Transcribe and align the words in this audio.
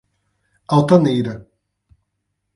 Altaneira 0.77 1.35